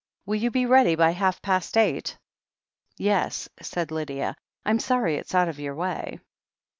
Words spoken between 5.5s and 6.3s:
your way."